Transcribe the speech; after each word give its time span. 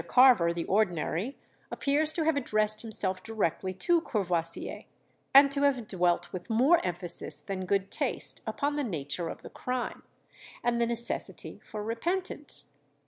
Carver, 0.07 0.51
the 0.51 0.65
ordinary, 0.65 1.37
appears 1.69 2.11
to 2.13 2.23
have 2.23 2.35
addressed 2.35 2.81
himself 2.81 3.21
directly 3.21 3.71
to 3.71 4.01
Courvoisier, 4.01 4.85
and 5.31 5.51
to 5.51 5.61
have 5.61 5.87
dwelt 5.87 6.33
with 6.33 6.49
more 6.49 6.83
emphasis 6.83 7.43
than 7.43 7.67
good 7.67 7.91
taste 7.91 8.41
upon 8.47 8.77
the 8.77 8.83
nature 8.83 9.29
of 9.29 9.43
the 9.43 9.51
crime, 9.51 10.01
and 10.63 10.81
the 10.81 10.87
necessity 10.87 11.61
for 11.63 11.83
repentance. 11.83 12.71